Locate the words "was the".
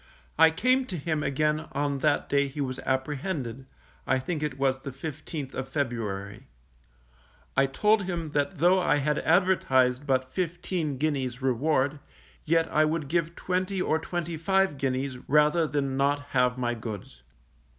4.57-4.89